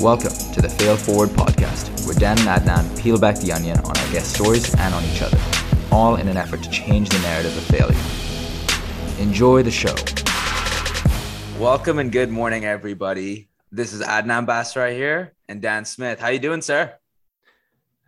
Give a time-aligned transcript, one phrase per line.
[0.00, 3.98] Welcome to the Fail Forward podcast, where Dan and Adnan peel back the onion on
[3.98, 5.36] our guest stories and on each other,
[5.90, 7.98] all in an effort to change the narrative of failure.
[9.20, 9.96] Enjoy the show.
[11.60, 13.48] Welcome and good morning, everybody.
[13.72, 16.20] This is Adnan Basrai here and Dan Smith.
[16.20, 16.94] How you doing, sir?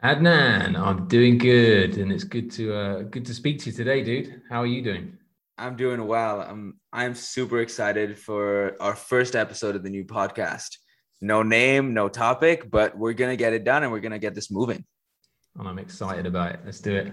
[0.04, 4.04] Adnan, I'm doing good, and it's good to uh, good to speak to you today,
[4.04, 4.42] dude.
[4.48, 5.18] How are you doing?
[5.58, 6.40] I'm doing well.
[6.40, 10.76] I'm I'm super excited for our first episode of the new podcast
[11.20, 14.50] no name, no topic, but we're gonna get it done and we're gonna get this
[14.50, 14.84] moving.
[15.58, 16.60] And I'm excited about it.
[16.64, 17.12] Let's do it.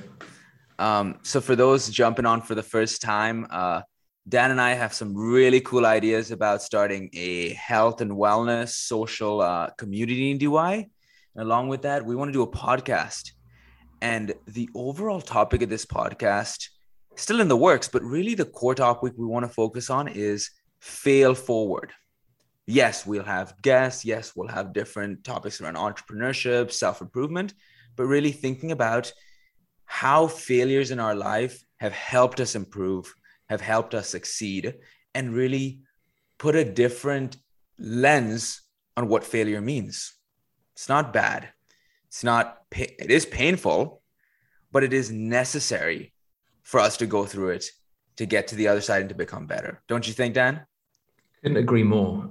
[0.80, 3.82] Um, so for those jumping on for the first time, uh,
[4.30, 9.42] Dan and I have some really cool ideas about starting a health and wellness social
[9.42, 10.90] uh, community in Dubai.
[11.36, 13.32] And along with that, we want to do a podcast.
[14.02, 16.68] And the overall topic of this podcast,
[17.16, 20.52] still in the works, but really the core topic we want to focus on is
[20.80, 21.92] fail forward
[22.68, 24.06] yes, we'll have guests.
[24.06, 27.54] Yes, we'll have different topics around entrepreneurship, self improvement,
[27.96, 29.12] but really thinking about
[29.86, 33.12] how failures in our life have helped us improve,
[33.50, 34.76] have helped us succeed,
[35.16, 35.80] and really
[36.38, 37.38] put a different
[37.80, 38.62] lens
[38.96, 40.14] on what failure means.
[40.74, 41.50] It's not bad.
[42.08, 44.02] It's not, it is painful,
[44.72, 46.14] but it is necessary
[46.64, 47.66] for us to go through it
[48.18, 49.82] to get to the other side and to become better.
[49.88, 50.66] Don't you think, Dan?
[51.48, 52.30] Couldn't agree more.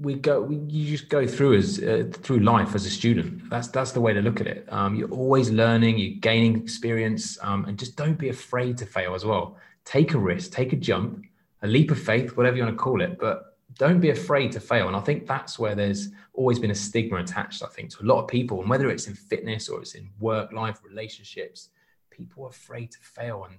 [0.00, 3.50] We go, we, you just go through as uh, through life as a student.
[3.50, 4.66] That's that's the way to look at it.
[4.72, 9.14] Um, you're always learning, you're gaining experience, um, and just don't be afraid to fail
[9.14, 9.58] as well.
[9.84, 11.26] Take a risk, take a jump,
[11.60, 14.60] a leap of faith, whatever you want to call it, but don't be afraid to
[14.60, 14.86] fail.
[14.86, 17.62] And I think that's where there's always been a stigma attached.
[17.62, 20.08] I think to a lot of people, and whether it's in fitness or it's in
[20.18, 21.68] work, life, relationships,
[22.08, 23.58] people are afraid to fail and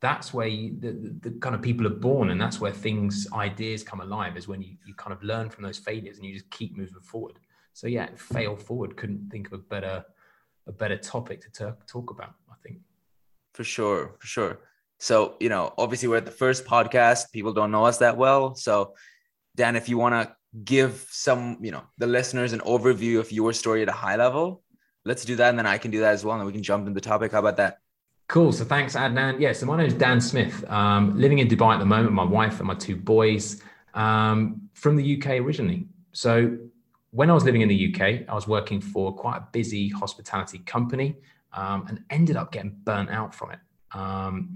[0.00, 3.26] that's where you, the, the, the, kind of people are born and that's where things
[3.32, 6.32] ideas come alive is when you, you kind of learn from those failures and you
[6.32, 7.38] just keep moving forward.
[7.72, 10.04] So yeah fail forward couldn't think of a better
[10.66, 12.78] a better topic to t- talk about i think.
[13.54, 14.60] For sure for sure.
[14.98, 17.32] So you know obviously we're at the first podcast.
[17.32, 18.54] People don't know us that well.
[18.54, 18.94] So
[19.56, 20.34] dan if you want to
[20.64, 24.62] give some you know the listeners an overview of your story at a high level
[25.04, 26.86] let's do that and then i can do that as well and we can jump
[26.86, 27.32] into the topic.
[27.32, 27.78] How about that
[28.28, 28.52] Cool.
[28.52, 29.40] So thanks, Adnan.
[29.40, 29.52] Yeah.
[29.52, 30.62] So my name is Dan Smith.
[30.70, 32.12] Um, living in Dubai at the moment.
[32.12, 33.62] My wife and my two boys
[33.94, 35.86] um, from the UK originally.
[36.12, 36.58] So
[37.10, 40.58] when I was living in the UK, I was working for quite a busy hospitality
[40.58, 41.16] company
[41.54, 43.60] um, and ended up getting burnt out from it.
[43.92, 44.54] Um,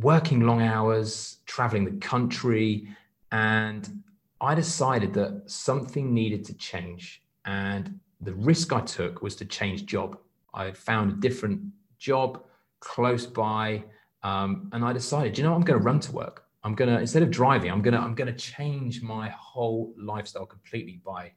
[0.00, 2.88] working long hours, traveling the country,
[3.30, 4.02] and
[4.40, 7.22] I decided that something needed to change.
[7.44, 10.18] And the risk I took was to change job.
[10.52, 11.60] I found a different
[11.98, 12.42] job
[12.84, 13.82] close by.
[14.22, 16.44] Um, and I decided, you know, I'm going to run to work.
[16.62, 19.92] I'm going to, instead of driving, I'm going to, I'm going to change my whole
[19.98, 21.32] lifestyle completely by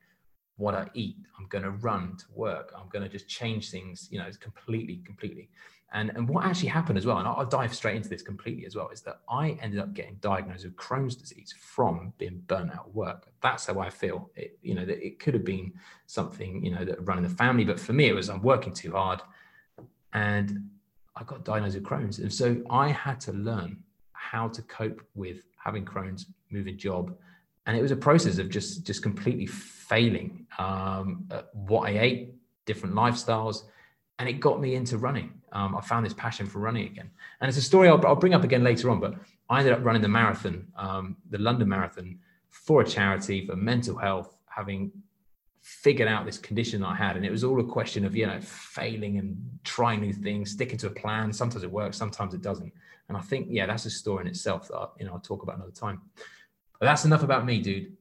[0.55, 1.17] what I eat.
[1.37, 2.73] I'm going to run to work.
[2.77, 5.49] I'm going to just change things, you know, completely, completely.
[5.93, 8.75] And, and what actually happened as well, and I'll, dive straight into this completely as
[8.75, 12.87] well, is that I ended up getting diagnosed with Crohn's disease from being burnt out
[12.87, 13.27] of work.
[13.41, 14.29] That's how I feel.
[14.35, 15.73] It, you know, that it could have been
[16.05, 18.91] something, you know, that running the family, but for me, it was I'm working too
[18.91, 19.21] hard.
[20.13, 20.69] And
[21.19, 22.19] I got diagnosed with Crohn's.
[22.19, 23.78] And so I had to learn
[24.13, 27.16] how to cope with having Crohn's, moving job.
[27.66, 32.35] And it was a process of just, just completely failing um, what I ate,
[32.66, 33.63] different lifestyles.
[34.19, 35.33] And it got me into running.
[35.51, 37.09] Um, I found this passion for running again.
[37.41, 39.16] And it's a story I'll, I'll, bring up again later on, but
[39.50, 42.19] I ended up running the marathon, um, the London Marathon,
[42.50, 44.91] for a charity for mental health, having
[45.67, 47.17] figured out this condition I had.
[47.17, 50.78] And it was all a question of, you know, failing and trying new things, sticking
[50.78, 51.33] to a plan.
[51.33, 52.72] Sometimes it works, sometimes it doesn't.
[53.09, 55.57] And I think, yeah, that's a story in itself that, you know, I'll talk about
[55.57, 56.01] another time.
[56.79, 57.97] But that's enough about me, dude.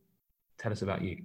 [0.58, 1.24] Tell us about you.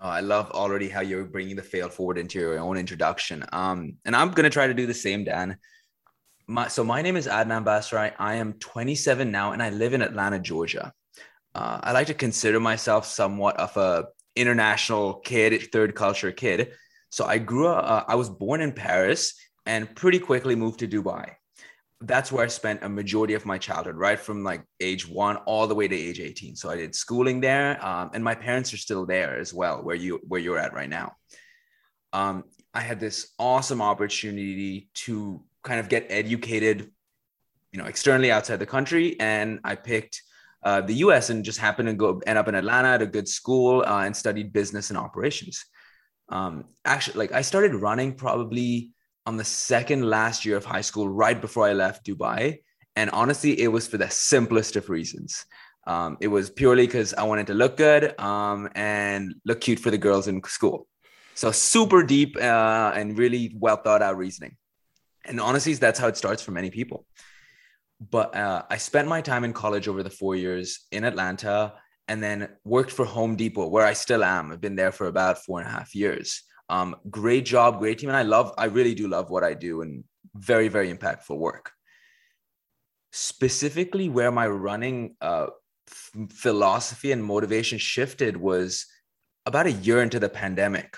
[0.00, 3.44] Oh, I love already how you're bringing the fail forward into your own introduction.
[3.52, 5.58] Um, and I'm going to try to do the same, Dan.
[6.46, 8.12] My, so my name is Adnan Basrai.
[8.16, 10.92] I am 27 now, and I live in Atlanta, Georgia.
[11.52, 14.06] Uh, I like to consider myself somewhat of a
[14.36, 16.72] international kid, third culture kid.
[17.10, 19.34] So I grew up, uh, I was born in Paris
[19.66, 21.32] and pretty quickly moved to Dubai.
[22.00, 25.68] That's where I spent a majority of my childhood, right from like age one all
[25.68, 26.56] the way to age 18.
[26.56, 29.94] So I did schooling there, um, and my parents are still there as well, where
[29.94, 31.12] you where you're at right now.
[32.12, 32.44] Um,
[32.74, 36.90] I had this awesome opportunity to kind of get educated,
[37.70, 40.22] you know, externally outside the country, and I picked
[40.64, 43.28] uh, the US and just happened to go end up in Atlanta at a good
[43.28, 45.64] school uh, and studied business and operations.
[46.28, 48.92] Um, actually, like I started running probably
[49.26, 52.58] on the second last year of high school, right before I left Dubai.
[52.96, 55.44] And honestly, it was for the simplest of reasons.
[55.86, 59.90] Um, it was purely because I wanted to look good um, and look cute for
[59.90, 60.86] the girls in school.
[61.34, 64.56] So super deep uh, and really well thought out reasoning.
[65.24, 67.06] And honestly, that's how it starts for many people.
[68.10, 71.74] But uh, I spent my time in college over the four years in Atlanta
[72.08, 74.50] and then worked for Home Depot, where I still am.
[74.50, 76.42] I've been there for about four and a half years.
[76.68, 78.08] Um, great job, great team.
[78.08, 80.04] And I love, I really do love what I do and
[80.34, 81.70] very, very impactful work.
[83.12, 85.48] Specifically, where my running uh,
[85.88, 88.86] f- philosophy and motivation shifted was
[89.46, 90.96] about a year into the pandemic.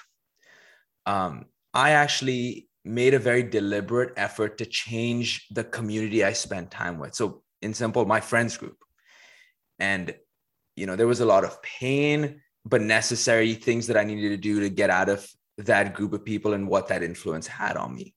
[1.06, 6.99] Um, I actually made a very deliberate effort to change the community I spent time
[6.99, 7.15] with.
[7.15, 8.77] So, in simple, my friends group.
[9.79, 10.15] And,
[10.77, 14.37] you know, there was a lot of pain, but necessary things that I needed to
[14.37, 15.27] do to get out of
[15.59, 18.15] that group of people and what that influence had on me.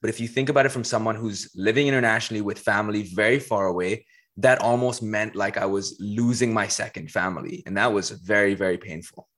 [0.00, 3.66] But if you think about it from someone who's living internationally with family very far
[3.66, 4.06] away,
[4.38, 7.62] that almost meant like I was losing my second family.
[7.66, 9.28] And that was very, very painful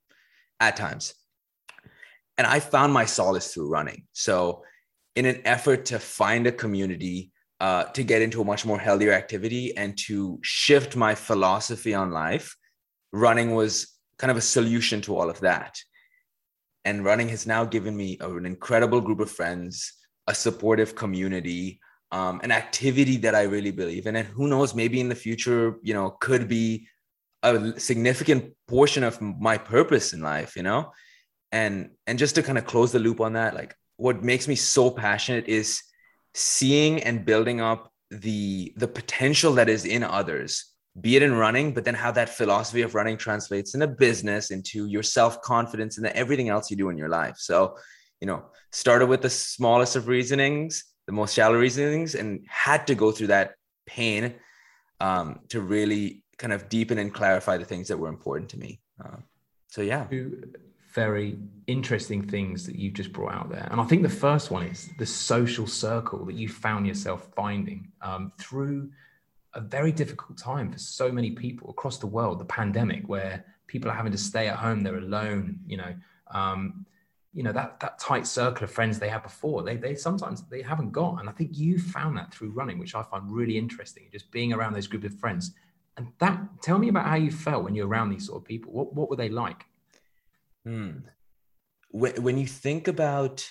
[0.60, 1.14] at times.
[2.38, 4.06] And I found my solace through running.
[4.12, 4.62] So,
[5.14, 9.12] in an effort to find a community, uh, to get into a much more healthier
[9.12, 12.56] activity and to shift my philosophy on life,
[13.12, 15.78] running was kind of a solution to all of that.
[16.84, 19.92] And running has now given me an incredible group of friends,
[20.26, 21.80] a supportive community,
[22.10, 24.16] um, an activity that I really believe in.
[24.16, 26.88] And who knows, maybe in the future, you know, could be
[27.42, 30.92] a significant portion of my purpose in life, you know?
[31.52, 34.54] And and just to kind of close the loop on that, like what makes me
[34.54, 35.82] so passionate is
[36.34, 40.52] seeing and building up the the potential that is in others
[41.00, 44.86] be it in running but then how that philosophy of running translates into business into
[44.86, 47.76] your self-confidence and everything else you do in your life so
[48.20, 52.94] you know started with the smallest of reasonings the most shallow reasonings and had to
[52.94, 53.54] go through that
[53.86, 54.34] pain
[55.00, 58.80] um, to really kind of deepen and clarify the things that were important to me.
[59.02, 59.16] Uh,
[59.68, 60.06] so yeah.
[60.92, 63.68] Very interesting things that you've just brought out there.
[63.70, 67.90] And I think the first one is the social circle that you found yourself finding
[68.02, 68.90] um, through
[69.54, 73.90] a very difficult time for so many people across the world, the pandemic, where people
[73.90, 75.94] are having to stay at home, they're alone, you know,
[76.32, 76.86] um,
[77.34, 80.60] you know that that tight circle of friends they had before they they sometimes they
[80.60, 84.06] haven't got and i think you found that through running which i find really interesting
[84.12, 85.52] just being around those group of friends.
[85.96, 88.72] And that tell me about how you felt when you're around these sort of people.
[88.72, 89.66] What what were they like
[90.64, 90.90] hmm.
[91.90, 93.48] when, when you think about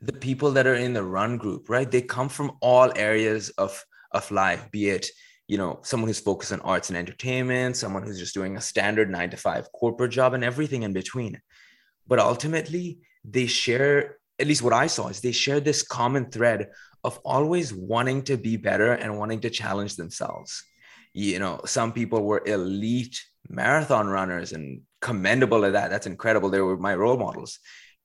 [0.00, 3.82] the people that are in the run group right they come from all areas of
[4.12, 5.06] of life be it
[5.48, 9.10] you know someone who's focused on arts and entertainment someone who's just doing a standard
[9.10, 11.40] nine to five corporate job and everything in between
[12.06, 16.68] but ultimately they share at least what I saw is they share this common thread
[17.04, 20.62] of always wanting to be better and wanting to challenge themselves.
[21.14, 25.90] You know, some people were elite marathon runners and commendable at that.
[25.90, 26.50] That's incredible.
[26.50, 27.58] They were my role models.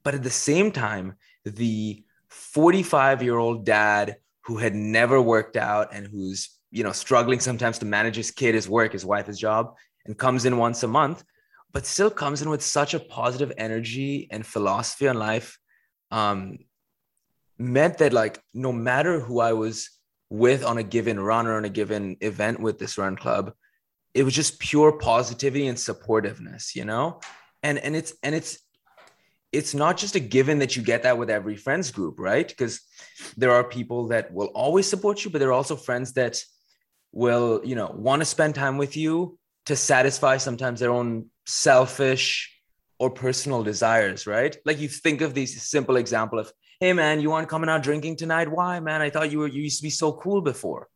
[0.03, 1.15] But at the same time,
[1.45, 7.39] the 45 year old dad who had never worked out and who's, you know, struggling
[7.39, 10.83] sometimes to manage his kid, his work, his wife, his job, and comes in once
[10.83, 11.23] a month
[11.73, 15.57] but still comes in with such a positive energy and philosophy on life
[16.11, 16.57] um,
[17.57, 19.89] meant that like no matter who I was
[20.29, 23.53] with on a given run or on a given event with this run club,
[24.13, 27.19] it was just pure positivity and supportiveness, you know?
[27.63, 28.59] And and it's and it's
[29.51, 32.47] it's not just a given that you get that with every friends group, right?
[32.47, 32.81] Because
[33.35, 36.41] there are people that will always support you, but there are also friends that
[37.11, 42.57] will, you know, want to spend time with you to satisfy sometimes their own selfish
[42.97, 44.55] or personal desires, right?
[44.65, 48.15] Like you think of these simple example of, hey man, you aren't coming out drinking
[48.15, 48.49] tonight?
[48.49, 49.01] Why, man?
[49.01, 50.87] I thought you were you used to be so cool before.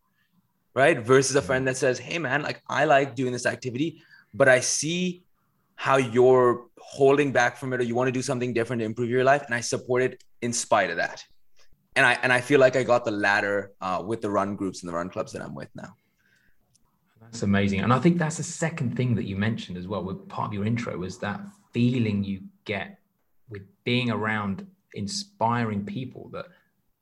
[0.76, 1.00] Right?
[1.00, 4.02] Versus a friend that says, hey man, like I like doing this activity,
[4.34, 5.24] but I see
[5.76, 9.10] how you're holding back from it or you want to do something different to improve
[9.10, 9.44] your life.
[9.46, 11.24] And I support it in spite of that.
[11.96, 14.84] And I and I feel like I got the latter uh, with the run groups
[14.84, 15.96] and the run clubs that I'm with now.
[17.22, 17.80] That's amazing.
[17.80, 20.54] And I think that's the second thing that you mentioned as well with part of
[20.54, 21.42] your intro was that
[21.74, 23.00] feeling you get
[23.50, 26.46] with being around inspiring people that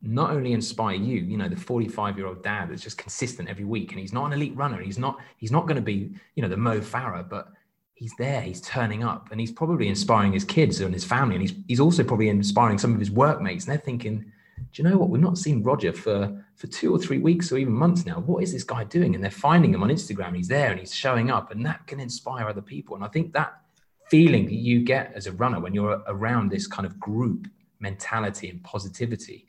[0.03, 3.63] not only inspire you, you know, the 45 year old dad that's just consistent every
[3.63, 4.81] week and he's not an elite runner.
[4.81, 7.53] He's not, he's not going to be, you know, the Mo Farah, but
[7.95, 11.35] he's there, he's turning up and he's probably inspiring his kids and his family.
[11.35, 13.65] And he's, he's also probably inspiring some of his workmates.
[13.65, 14.31] And they're thinking,
[14.71, 15.09] do you know what?
[15.09, 18.19] We've not seen Roger for for two or three weeks or even months now.
[18.19, 19.15] What is this guy doing?
[19.15, 20.35] And they're finding him on Instagram.
[20.35, 22.95] He's there and he's showing up, and that can inspire other people.
[22.95, 23.61] And I think that
[24.09, 27.47] feeling that you get as a runner when you're around this kind of group
[27.79, 29.47] mentality and positivity,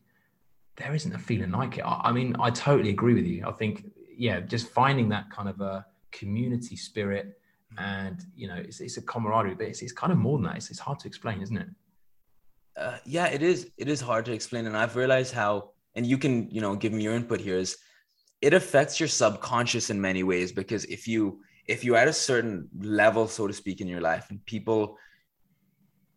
[0.77, 1.83] there isn't a feeling like it.
[1.83, 3.47] I, I mean, I totally agree with you.
[3.47, 7.39] I think, yeah, just finding that kind of a community spirit
[7.79, 10.57] and you know it's, it's a camaraderie but it's, it's kind of more than that
[10.57, 11.69] it's, it's hard to explain isn't it
[12.77, 16.19] uh, yeah it is it is hard to explain and i've realized how and you
[16.19, 17.77] can you know give me your input here is
[18.41, 22.69] it affects your subconscious in many ways because if you if you're at a certain
[22.79, 24.97] level so to speak in your life and people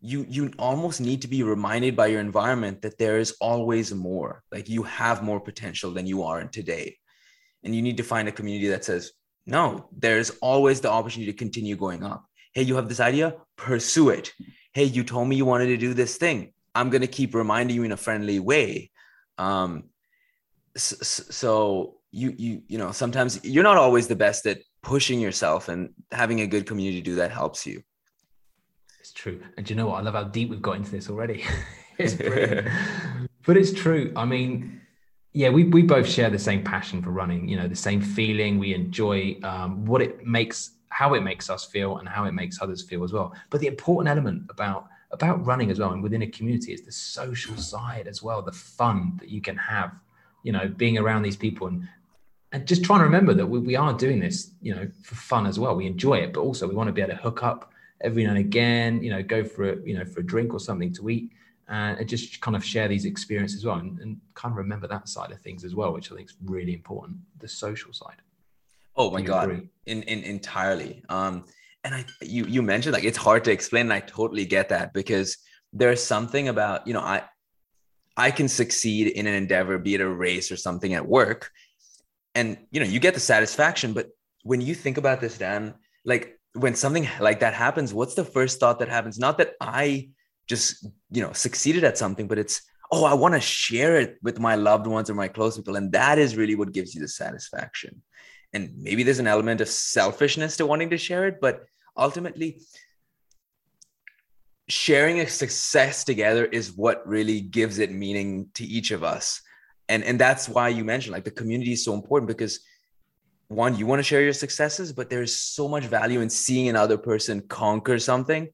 [0.02, 4.44] you you almost need to be reminded by your environment that there is always more.
[4.52, 6.98] Like you have more potential than you are in today.
[7.64, 9.12] And you need to find a community that says
[9.46, 12.26] no there's always the opportunity to continue going up.
[12.54, 13.36] Hey you have this idea?
[13.56, 14.34] Pursue it.
[14.74, 16.54] Hey you told me you wanted to do this thing.
[16.76, 18.92] I'm going to keep reminding you in a friendly way.
[19.38, 19.86] Um
[20.76, 25.90] so, you you you know sometimes you're not always the best at pushing yourself and
[26.12, 27.82] having a good community to do that helps you
[29.08, 29.42] it's true.
[29.56, 30.00] And you know what?
[30.00, 31.46] I love how deep we've got into this already.
[31.98, 32.68] it's brilliant.
[33.46, 34.12] but it's true.
[34.18, 34.82] I mean,
[35.32, 38.60] yeah, we, we both share the same passion for running, you know, the same feeling.
[38.60, 42.62] We enjoy um, what it makes, how it makes us feel and how it makes
[42.62, 43.34] others feel as well.
[43.50, 46.92] But the important element about about running as well and within a community is the
[46.92, 49.94] social side as well, the fun that you can have,
[50.44, 51.88] you know, being around these people and
[52.52, 55.46] and just trying to remember that we, we are doing this, you know, for fun
[55.46, 55.78] as well.
[55.78, 57.72] We enjoy it, but also we want to be able to hook up
[58.02, 60.60] every now and again, you know, go for a, you know, for a drink or
[60.60, 61.32] something to eat
[61.70, 65.10] and just kind of share these experiences as well and, and, kind of remember that
[65.10, 68.22] side of things as well, which I think is really important, the social side.
[68.96, 71.04] Oh my God, in, in entirely.
[71.10, 71.46] Um,
[71.84, 73.88] and I, you, you mentioned like, it's hard to explain.
[73.88, 75.38] And I totally get that because
[75.74, 77.24] there's something about, you know, I,
[78.16, 81.52] I can succeed in an endeavor, be it a race or something at work.
[82.36, 84.10] And, you know, you get the satisfaction, but
[84.44, 85.76] when you think about this, Dan,
[86.06, 89.20] like when something like that happens, what's the first thought that happens?
[89.20, 90.10] Not that I
[90.48, 92.62] just, you know, succeeded at something, but it's,
[92.92, 95.76] oh, I want to share it with my loved ones or my close people.
[95.76, 98.02] And that is really what gives you the satisfaction.
[98.54, 101.66] And maybe there's an element of selfishness to wanting to share it, but
[101.98, 102.62] ultimately,
[104.70, 109.42] sharing a success together is what really gives it meaning to each of us.
[109.90, 112.60] And, and that's why you mentioned like the community is so important because
[113.50, 116.98] one you want to share your successes but there's so much value in seeing another
[116.98, 118.50] person conquer something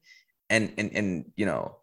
[0.50, 1.76] and and and you know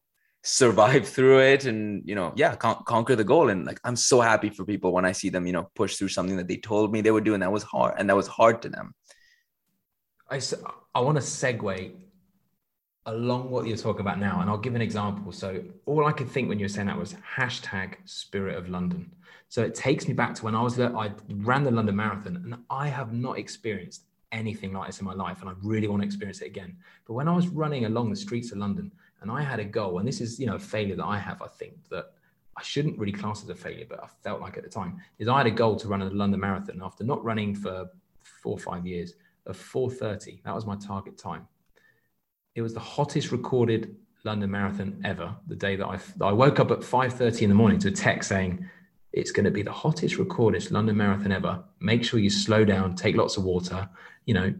[0.44, 3.50] survive through it and you know yeah con- conquer the goal.
[3.50, 6.10] And like i'm so happy for people when i see them you know push through
[6.10, 8.28] something that they told me they would do and that was hard and that was
[8.28, 8.94] hard to them.
[10.30, 10.40] I
[10.96, 11.92] i want to segue
[13.08, 15.32] along what you're talking about now and i'll give an example.
[15.32, 19.12] So all i could think when you were saying that was hashtag spirit of london
[19.52, 20.96] so it takes me back to when I was there.
[20.96, 25.14] I ran the London Marathon, and I have not experienced anything like this in my
[25.14, 26.78] life, and I really want to experience it again.
[27.06, 30.00] But when I was running along the streets of London, and I had a goal,
[30.00, 32.14] and this is you know a failure that I have, I think that
[32.56, 35.28] I shouldn't really class as a failure, but I felt like at the time is
[35.28, 37.90] I had a goal to run a London Marathon after not running for
[38.22, 39.16] four or five years
[39.48, 40.44] of 4:30.
[40.44, 41.46] That was my target time.
[42.56, 45.36] It was the hottest recorded London Marathon ever.
[45.48, 48.30] The day that I, I woke up at 5:30 in the morning to a text
[48.30, 48.66] saying
[49.14, 51.64] it's going to be the hottest recorded London Marathon ever.
[51.80, 53.90] Make sure you slow down, take lots of water,
[54.26, 54.54] you know.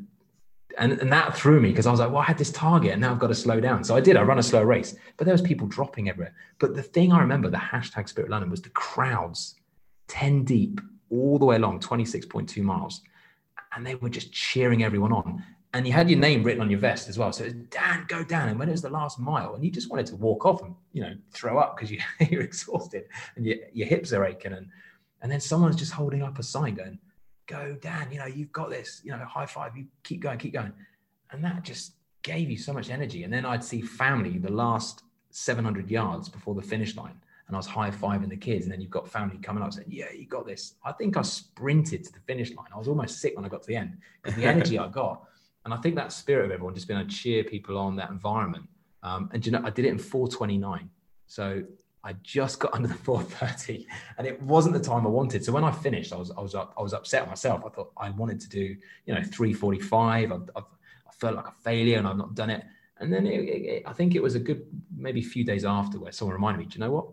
[0.78, 3.02] And, and that threw me because I was like, well, I had this target and
[3.02, 3.84] now I've got to slow down.
[3.84, 6.34] So I did, I run a slow race, but there was people dropping everywhere.
[6.60, 9.56] But the thing I remember, the hashtag Spirit London was the crowds
[10.08, 10.80] 10 deep
[11.10, 13.02] all the way along 26.2 miles.
[13.76, 16.80] And they were just cheering everyone on and you had your name written on your
[16.80, 17.32] vest as well.
[17.32, 18.50] So was, Dan, go down.
[18.50, 20.76] And when it was the last mile, and you just wanted to walk off and
[20.92, 22.00] you know throw up because you,
[22.30, 24.68] you're exhausted and your, your hips are aching, and
[25.22, 27.00] and then someone's just holding up a sign going,
[27.48, 28.12] "Go, Dan.
[28.12, 29.02] You know you've got this.
[29.04, 29.76] You know, high five.
[29.78, 30.74] You keep going, keep going."
[31.32, 33.24] And that just gave you so much energy.
[33.24, 37.20] And then I'd see family the last 700 yards before the finish line.
[37.48, 39.88] And I was high fiving the kids, and then you've got family coming up saying,
[39.90, 42.68] "Yeah, you got this." I think I sprinted to the finish line.
[42.76, 45.24] I was almost sick when I got to the end because the energy I got
[45.66, 48.10] and I think that spirit of everyone just being able to cheer people on that
[48.10, 48.68] environment.
[49.04, 50.90] Um, and you know, I did it in 429.
[51.28, 51.64] So
[52.04, 53.88] I just got under the 430
[54.18, 55.46] and it wasn't the time I wanted.
[55.46, 57.64] So when I finished, I was, I was, up, I was upset myself.
[57.66, 58.76] I thought I wanted to do,
[59.06, 60.32] you know, 345.
[60.32, 62.64] I, I, I felt like a failure and I've not done it.
[62.98, 64.66] And then it, it, I think it was a good,
[64.96, 67.08] maybe a few days after where someone reminded me, do you know what?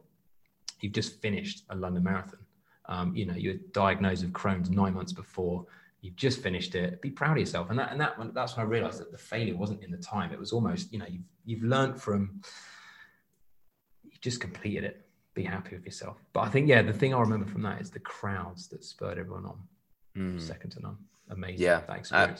[0.81, 2.41] You've just finished a London marathon.
[2.87, 5.67] Um, you know, you were diagnosed with Crohn's nine months before
[6.01, 7.71] you've just finished it be proud of yourself.
[7.71, 10.33] And that and that that's when i realized that the failure wasn't in the time.
[10.33, 12.41] It was almost you know you've you've learned from
[14.05, 15.05] you just completed it.
[15.35, 16.17] Be happy with yourself.
[16.33, 19.19] But i think yeah the thing i remember from that is the crowds that spurred
[19.19, 19.59] everyone on.
[20.17, 20.41] Mm.
[20.41, 20.97] second to none.
[21.31, 21.61] Amazing.
[21.61, 21.81] Yeah.
[21.81, 22.35] Thanks I,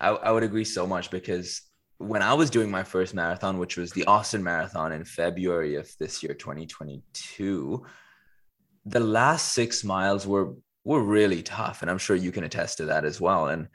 [0.00, 1.62] I, I would agree so much because
[1.98, 5.86] when i was doing my first marathon which was the austin marathon in february of
[5.98, 7.84] this year 2022
[8.86, 12.86] the last six miles were were really tough and i'm sure you can attest to
[12.86, 13.48] that as well.
[13.48, 13.68] And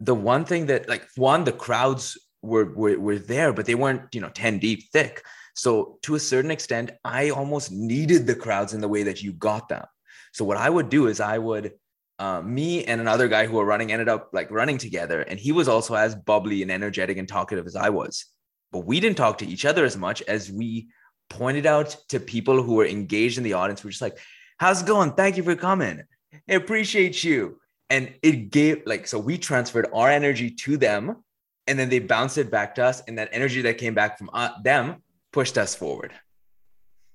[0.00, 4.14] the one thing that like one the crowds were, were were there but they weren't
[4.14, 5.22] you know 10 deep thick.
[5.54, 9.32] So to a certain extent i almost needed the crowds in the way that you
[9.32, 9.84] got them.
[10.32, 11.72] So what i would do is i would
[12.18, 15.52] uh, me and another guy who were running ended up like running together and he
[15.52, 18.26] was also as bubbly and energetic and talkative as i was.
[18.72, 20.88] But we didn't talk to each other as much as we
[21.28, 23.84] pointed out to people who were engaged in the audience.
[23.84, 24.18] We're just like
[24.58, 25.12] how's it going?
[25.12, 26.02] Thank you for coming.
[26.48, 27.60] I appreciate you.
[27.88, 31.22] And it gave like so we transferred our energy to them
[31.66, 34.30] and then they bounced it back to us and that energy that came back from
[34.32, 36.12] uh, them pushed us forward.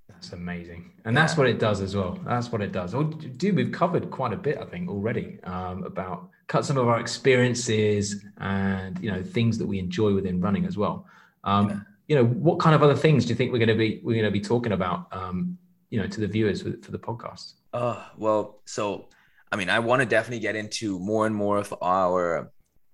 [0.07, 0.91] That's amazing.
[1.03, 2.19] And that's what it does as well.
[2.25, 2.93] That's what it does.
[2.93, 6.88] Well, dude we've covered quite a bit i think already um, about cut some of
[6.88, 11.05] our experiences and you know things that we enjoy within running as well.
[11.43, 11.79] Um, yeah.
[12.07, 14.13] you know what kind of other things do you think we're going to be we're
[14.21, 15.57] going to be talking about um,
[15.91, 19.07] you know to the viewers for, for the podcast uh well so
[19.51, 22.51] I mean, I want to definitely get into more and more of our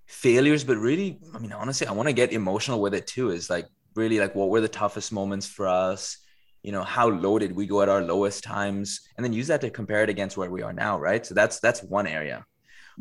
[0.07, 3.29] failures, but really, I mean, honestly, I want to get emotional with it too.
[3.29, 6.17] Is like really like what were the toughest moments for us?
[6.63, 9.01] You know, how low did we go at our lowest times?
[9.15, 11.23] And then use that to compare it against where we are now, right?
[11.23, 12.43] So that's that's one area.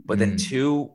[0.05, 0.21] But mm.
[0.21, 0.93] then two,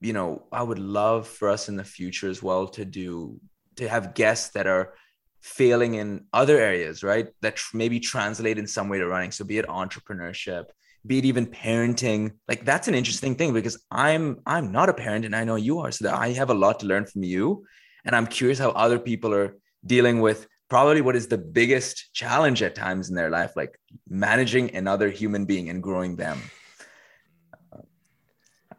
[0.00, 3.40] you know, I would love for us in the future as well to do
[3.76, 4.94] to have guests that are
[5.40, 7.28] failing in other areas, right?
[7.40, 9.32] That tr- maybe translate in some way to running.
[9.32, 10.66] So be it entrepreneurship,
[11.06, 15.24] be it even parenting like that's an interesting thing because i'm i'm not a parent
[15.24, 17.64] and i know you are so that i have a lot to learn from you
[18.04, 19.56] and i'm curious how other people are
[19.86, 23.78] dealing with probably what is the biggest challenge at times in their life like
[24.08, 26.38] managing another human being and growing them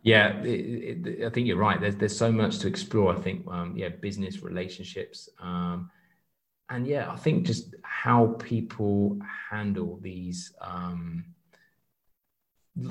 [0.03, 3.45] yeah it, it, i think you're right there's there's so much to explore i think
[3.47, 5.89] um, yeah business relationships um,
[6.71, 9.19] and yeah i think just how people
[9.51, 11.23] handle these um,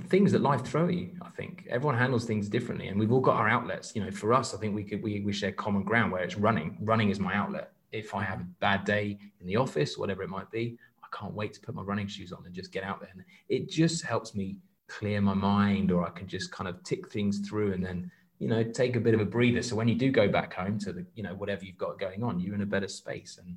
[0.09, 1.67] things that life throw you i think.
[1.71, 3.97] Everyone handles things differently and we've all got our outlets.
[3.97, 6.37] You know for us i think we could we, we share common ground where it's
[6.37, 6.77] running.
[6.81, 7.73] Running is my outlet.
[7.91, 11.35] If i have a bad day in the office whatever it might be i can't
[11.35, 13.11] wait to put my running shoes on and just get out there.
[13.15, 17.11] And it just helps me clear my mind or i can just kind of tick
[17.11, 19.63] things through and then you know take a bit of a breather.
[19.63, 22.23] So when you do go back home to the you know whatever you've got going
[22.23, 23.39] on you're in a better space.
[23.43, 23.57] And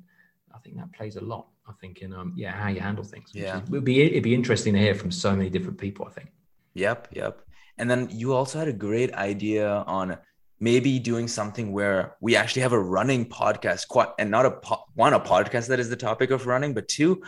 [0.54, 3.30] i think that plays a lot I think in um yeah how you handle things.
[3.32, 6.06] Yeah, it would be it'd be interesting to hear from so many different people.
[6.06, 6.30] I think.
[6.74, 7.40] Yep, yep.
[7.78, 10.18] And then you also had a great idea on
[10.60, 14.84] maybe doing something where we actually have a running podcast, quite and not a po-
[14.94, 17.22] one a podcast that is the topic of running, but two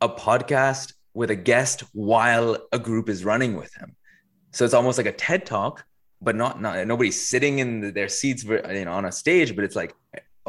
[0.00, 3.94] a podcast with a guest while a group is running with him.
[4.52, 5.84] So it's almost like a TED talk,
[6.20, 9.76] but not not nobody's sitting in their seats, you know, on a stage, but it's
[9.76, 9.94] like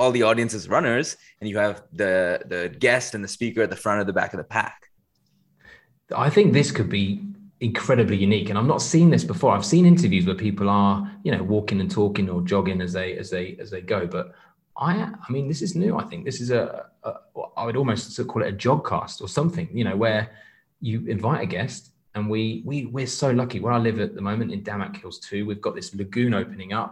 [0.02, 3.70] all the audience is runners and you have the the guest and the speaker at
[3.70, 4.88] the front or the back of the pack.
[6.16, 7.22] I think this could be
[7.60, 9.52] incredibly unique and i'm not seen this before.
[9.54, 13.16] I've seen interviews where people are you know walking and talking or jogging as they
[13.16, 14.34] as they as they go but
[14.76, 14.92] i
[15.26, 16.26] i mean this is new i think.
[16.26, 17.12] This is a, a
[17.56, 20.32] I would almost call it a jogcast or something you know where
[20.80, 23.60] you invite a guest and we we we're so lucky.
[23.60, 26.74] Where i live at the moment in Damac Hills 2 we've got this lagoon opening
[26.74, 26.92] up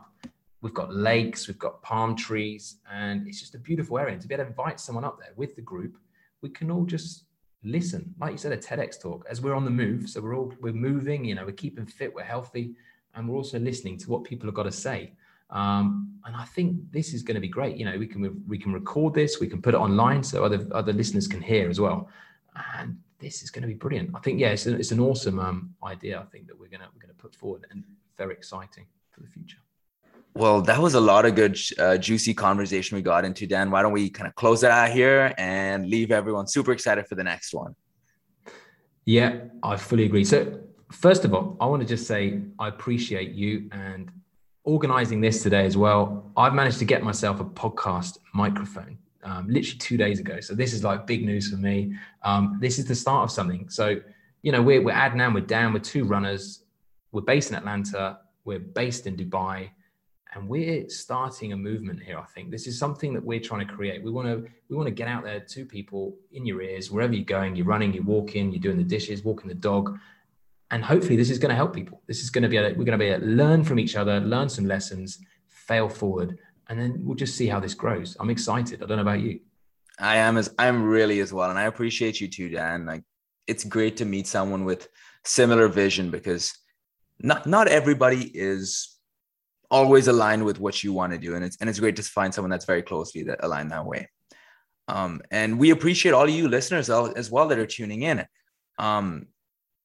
[0.62, 4.14] We've got lakes, we've got palm trees, and it's just a beautiful area.
[4.14, 5.98] And to be able to invite someone up there with the group,
[6.42, 7.24] we can all just
[7.64, 8.14] listen.
[8.20, 10.10] Like you said, a TEDx talk as we're on the move.
[10.10, 12.76] So we're all we're moving, you know, we're keeping fit, we're healthy,
[13.16, 15.14] and we're also listening to what people have got to say.
[15.50, 17.76] Um, and I think this is going to be great.
[17.78, 20.68] You know, we can we can record this, we can put it online so other
[20.72, 22.10] other listeners can hear as well.
[22.78, 24.12] And this is going to be brilliant.
[24.16, 26.20] I think yeah, it's, a, it's an awesome um, idea.
[26.20, 27.84] I think that we're gonna we're gonna put forward and
[28.18, 29.58] very exciting for the future.
[30.40, 33.70] Well, that was a lot of good, uh, juicy conversation we got into, Dan.
[33.72, 37.16] Why don't we kind of close it out here and leave everyone super excited for
[37.16, 37.76] the next one?
[39.04, 40.24] Yeah, I fully agree.
[40.24, 40.62] So,
[40.94, 44.14] first of all, I want to just say I appreciate you and
[44.64, 46.32] organizing this today as well.
[46.38, 50.40] I've managed to get myself a podcast microphone um, literally two days ago.
[50.40, 51.96] So, this is like big news for me.
[52.24, 53.68] Um, this is the start of something.
[53.70, 54.00] So,
[54.44, 56.64] you know, we're, we're Adnan, we're Dan, we're two runners.
[57.12, 59.72] We're based in Atlanta, we're based in Dubai
[60.36, 62.52] and we're starting a movement here i think.
[62.52, 64.04] This is something that we're trying to create.
[64.04, 67.14] We want to we want to get out there to people in your ears wherever
[67.14, 69.98] you're going you're running you're walking you're doing the dishes walking the dog.
[70.72, 72.02] And hopefully this is going to help people.
[72.06, 74.66] This is going to be we're going to be learn from each other learn some
[74.66, 76.38] lessons fail forward.
[76.68, 78.16] And then we'll just see how this grows.
[78.20, 78.84] I'm excited.
[78.84, 79.40] I don't know about you.
[80.00, 81.50] I am as i'm really as well.
[81.50, 82.86] And i appreciate you too dan.
[82.86, 83.04] Like
[83.48, 84.88] it's great to meet someone with
[85.26, 86.54] similar vision because
[87.20, 88.99] not not everybody is
[89.72, 91.36] always aligned with what you want to do.
[91.36, 94.10] And it's and it's great to find someone that's very closely that aligned that way.
[94.88, 98.26] Um, and we appreciate all of you listeners as well that are tuning in.
[98.80, 99.28] Um,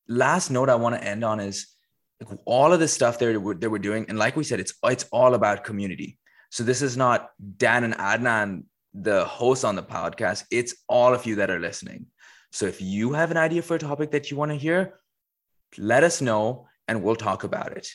[0.08, 1.66] last note I want to end on is
[2.20, 4.74] like all of the stuff that we're, that we're doing, and like we said, it's
[4.84, 6.18] it's all about community.
[6.50, 10.44] So this is not Dan and Adnan, the hosts on the podcast.
[10.50, 12.06] It's all of you that are listening.
[12.52, 15.00] So if you have an idea for a topic that you want to hear,
[15.76, 17.88] let us know and we'll talk about it.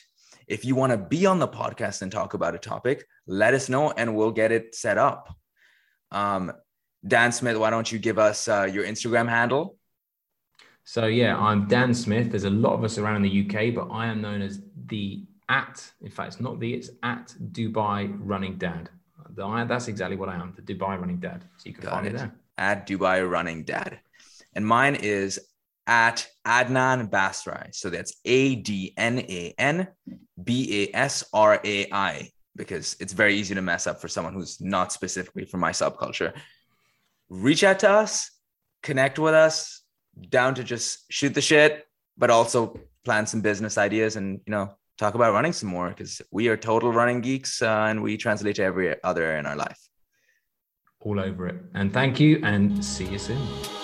[0.50, 3.68] If you want to be on the podcast and talk about a topic, let us
[3.68, 5.32] know and we'll get it set up.
[6.10, 6.52] Um,
[7.06, 9.76] Dan Smith, why don't you give us uh, your Instagram handle?
[10.82, 12.30] So yeah, I'm Dan Smith.
[12.30, 15.88] There's a lot of us around the UK, but I am known as the at.
[16.00, 16.74] In fact, it's not the.
[16.74, 18.90] It's at Dubai Running Dad.
[19.36, 21.44] That's exactly what I am, the Dubai Running Dad.
[21.58, 22.16] So you can Got find it.
[22.16, 22.32] there.
[22.58, 24.00] At Dubai Running Dad,
[24.56, 25.38] and mine is
[25.86, 27.74] at Adnan Basrai.
[27.74, 29.88] So that's A D N A N
[30.50, 34.34] B A S R A I because it's very easy to mess up for someone
[34.34, 36.32] who's not specifically from my subculture.
[37.28, 38.32] Reach out to us,
[38.82, 39.82] connect with us,
[40.28, 41.86] down to just shoot the shit,
[42.18, 46.20] but also plan some business ideas and you know talk about running some more because
[46.32, 49.56] we are total running geeks uh, and we translate to every other area in our
[49.56, 49.78] life.
[50.98, 51.58] All over it.
[51.74, 53.79] And thank you and see you soon.